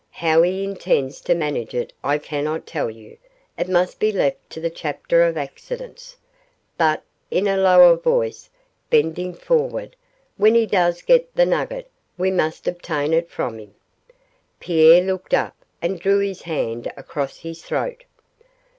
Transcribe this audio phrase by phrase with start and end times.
[0.09, 3.19] How he intends to manage it I cannot tell you
[3.55, 6.17] it must be left to the chapter of accidents;
[6.75, 8.49] but,' in a lower voice,
[8.89, 9.95] bending forward,
[10.37, 13.75] 'when he does get the nugget we must obtain it from him.'
[14.59, 18.03] Pierre looked up and drew his hand across his throat.